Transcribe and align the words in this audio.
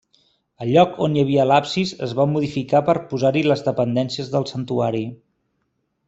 El 0.63 0.69
lloc 0.75 0.95
on 1.07 1.17
hi 1.17 1.19
havia 1.23 1.43
l'absis 1.49 1.91
es 2.07 2.15
va 2.19 2.25
modificar 2.31 2.81
per 2.87 2.95
posar-hi 3.11 3.43
les 3.49 3.61
dependències 3.67 4.31
del 4.37 4.47
santuari. 4.53 5.03